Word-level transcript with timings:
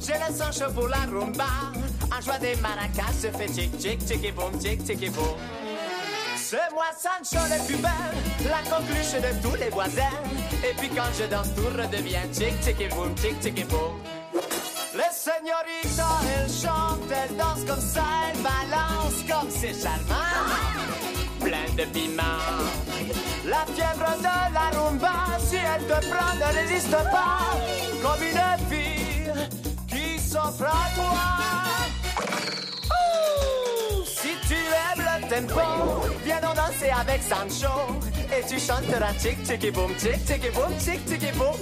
c'est 0.00 0.32
Sancho 0.32 0.72
pour 0.72 0.88
la 0.88 0.98
rumba. 1.10 1.44
En 2.16 2.20
joie 2.20 2.38
des 2.38 2.56
maracas 2.56 3.12
se 3.20 3.28
fait 3.28 3.46
tic 3.46 3.76
tic 3.78 4.04
tic 4.04 4.24
et 4.24 4.32
boum 4.32 4.56
tic 4.58 4.80
et 4.90 5.10
boum. 5.10 5.36
C'est 6.36 6.70
moi 6.72 6.86
Sancho 6.96 7.44
le 7.46 7.66
plus 7.66 7.76
belle, 7.76 8.48
la 8.48 8.62
coqueluche 8.70 9.12
de 9.14 9.42
tous 9.42 9.54
les 9.56 9.70
voisins. 9.70 10.18
Et 10.68 10.74
puis 10.78 10.88
quand 10.88 11.10
je 11.18 11.24
danse 11.24 11.54
tout 11.54 11.66
redevient 11.66 12.28
tic 12.32 12.80
et 12.80 12.88
boum 12.88 13.14
tic 13.14 13.58
et 13.58 13.64
boum. 13.64 13.94
Les 14.94 15.12
señoritas, 15.12 16.20
elles 16.36 16.50
chantent, 16.50 17.10
elles 17.10 17.36
dansent 17.36 17.64
comme 17.66 17.80
ça, 17.80 18.04
elles 18.28 18.42
balancent 18.42 19.24
comme 19.28 19.50
c'est 19.50 19.74
charmant. 19.74 20.14
Plein 21.40 21.74
de 21.76 21.84
piment. 21.90 22.22
La 23.44 23.64
fièvre 23.72 24.16
de 24.18 24.54
la 24.54 24.78
rumba, 24.78 25.38
si 25.38 25.56
elle 25.56 25.86
te 25.86 26.06
prend, 26.10 26.34
ne 26.34 26.58
résiste 26.58 26.90
pas. 26.90 27.38
Fille 28.18 28.57
s'offre 30.28 30.64
à 30.64 30.94
toi. 30.94 31.26
Si 34.04 34.32
tu 34.46 34.54
aimes 34.54 35.04
le 35.08 35.28
tempo, 35.28 35.60
viens 36.24 36.40
donc 36.40 36.54
danser 36.54 36.90
avec 36.90 37.22
Sancho. 37.22 37.72
Et 38.36 38.46
tu 38.46 38.58
chanteras 38.60 39.14
tic 39.14 39.42
tic 39.42 39.64
et 39.64 39.70
boum, 39.70 39.94
tic 39.94 40.24
tic 40.26 40.44
et 40.44 40.50
boum, 40.50 40.72
tic 40.78 41.04
tic 41.06 41.22
et 41.22 41.32
boum. 41.32 41.56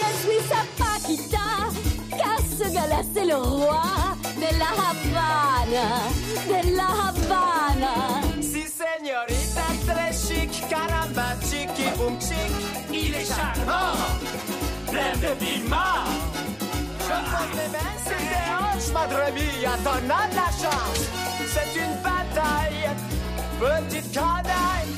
Je 0.00 0.08
suis 0.22 0.42
sa 0.48 0.62
Paquita, 0.78 1.48
car 2.10 2.38
ce 2.58 2.66
gars-là 2.72 3.02
c'est 3.14 3.26
le 3.26 3.36
roi 3.36 3.82
de 4.36 4.50
la 4.58 4.70
Havana, 4.88 5.88
de 6.48 6.76
la 6.76 6.90
Havana. 7.08 7.96
Si 8.40 8.64
señorita 8.80 9.66
très 9.86 10.12
chic, 10.12 10.52
caramba, 10.68 11.28
chic 11.42 11.70
et 11.78 11.92
boum 11.98 12.18
chic. 12.20 12.52
Il 12.90 13.14
est 13.14 13.26
charmant, 13.26 13.96
plein 14.90 15.14
de 15.20 15.34
piment. 15.34 16.29
Madre 20.10 20.30
de 20.30 20.36
la 20.36 20.50
chance. 20.50 21.08
C'est 21.46 21.78
une 21.78 21.94
bataille, 22.02 22.90
petite 23.58 24.12
canaille. 24.12 24.94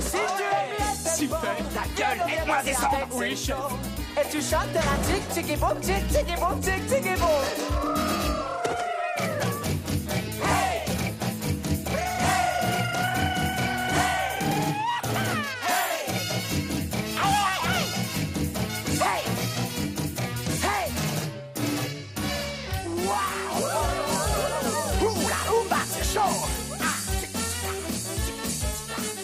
Si 0.00 0.16
tu 0.16 0.42
es 0.42 0.76
bien, 0.76 1.14
Super, 1.14 1.56
ta 1.74 1.84
gueule, 1.96 2.20
aide-moi 2.28 2.62
descendre, 2.64 3.08
oui. 3.12 3.32
Et 3.32 4.28
tu 4.30 4.40
chantes 4.40 4.74
la 4.74 4.80
tic 5.06 5.28
tic 5.30 5.50
et 5.50 5.56
boum, 5.56 5.78
tic 5.80 6.08
tic 6.08 6.28
et 6.28 6.40
boum, 6.40 6.60
tic 6.60 6.86
tic 6.86 7.06
et 7.06 7.16
boum. 7.16 8.07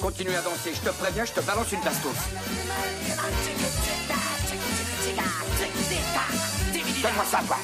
Continue 0.04 0.34
à 0.36 0.42
danser, 0.42 0.74
je 0.74 0.80
te 0.80 0.90
préviens, 0.90 1.24
je 1.24 1.32
te 1.32 1.40
balance 1.40 1.72
une 1.72 1.80
bastos. 1.80 2.12
Donne-moi 7.02 7.24
ça, 7.30 7.40
quoi. 7.48 7.56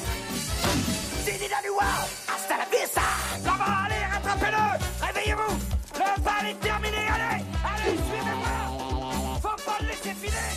Hasta 2.27 2.57
la 2.57 2.65
vista. 2.65 3.01
Là-bas, 3.45 3.85
allez, 3.85 4.05
rattrapez-le 4.11 5.05
Réveillez-vous 5.05 5.53
Le 5.93 6.21
bal 6.23 6.47
est 6.49 6.59
terminé, 6.59 6.97
allez 7.13 7.43
Allez, 7.63 7.97
suivez-moi. 8.09 9.39
Faut 9.43 9.63
pas 9.63 9.77
le 9.81 9.87
laisser 9.89 10.15
filer. 10.19 10.49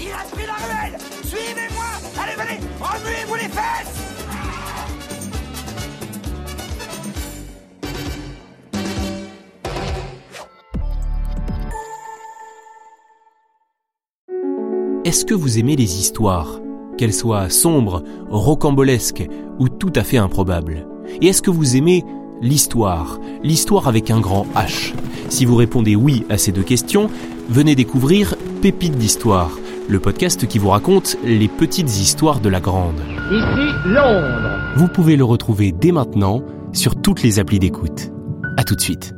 Il 0.00 0.12
a 0.12 0.24
pris 0.34 0.46
la 0.46 0.54
ruelle. 0.54 0.98
Suivez-moi. 1.22 1.86
Allez, 2.20 2.34
venez. 2.34 2.60
Remuez-vous 2.80 3.34
les 3.36 3.48
fesses 3.48 3.97
Est-ce 15.08 15.24
que 15.24 15.32
vous 15.32 15.58
aimez 15.58 15.74
les 15.74 16.00
histoires, 16.00 16.60
qu'elles 16.98 17.14
soient 17.14 17.48
sombres, 17.48 18.02
rocambolesques 18.28 19.26
ou 19.58 19.70
tout 19.70 19.92
à 19.96 20.04
fait 20.04 20.18
improbables? 20.18 20.86
Et 21.22 21.28
est-ce 21.28 21.40
que 21.40 21.50
vous 21.50 21.76
aimez 21.76 22.04
l'histoire, 22.42 23.18
l'histoire 23.42 23.88
avec 23.88 24.10
un 24.10 24.20
grand 24.20 24.44
H? 24.54 24.92
Si 25.30 25.46
vous 25.46 25.56
répondez 25.56 25.96
oui 25.96 26.26
à 26.28 26.36
ces 26.36 26.52
deux 26.52 26.62
questions, 26.62 27.08
venez 27.48 27.74
découvrir 27.74 28.34
Pépites 28.60 28.98
d'histoire, 28.98 29.58
le 29.88 29.98
podcast 29.98 30.46
qui 30.46 30.58
vous 30.58 30.68
raconte 30.68 31.16
les 31.24 31.48
petites 31.48 31.98
histoires 31.98 32.40
de 32.40 32.50
la 32.50 32.60
grande. 32.60 33.00
Ici 33.32 33.72
Londres. 33.86 34.60
Vous 34.76 34.88
pouvez 34.88 35.16
le 35.16 35.24
retrouver 35.24 35.72
dès 35.72 35.90
maintenant 35.90 36.42
sur 36.74 37.00
toutes 37.00 37.22
les 37.22 37.38
applis 37.38 37.58
d'écoute. 37.58 38.10
À 38.58 38.64
tout 38.64 38.74
de 38.74 38.80
suite. 38.82 39.14